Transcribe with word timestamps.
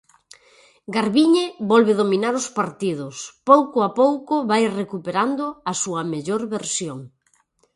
Garbiñe 0.95 1.45
volve 1.71 1.93
dominar 2.01 2.33
os 2.41 2.47
partidos, 2.59 3.15
pouco 3.49 3.77
a 3.87 3.89
pouco 4.01 4.33
vai 4.49 4.63
recuperando 4.81 5.45
a 5.71 5.73
súa 5.81 6.01
mellor 6.13 6.41
versión. 6.55 6.99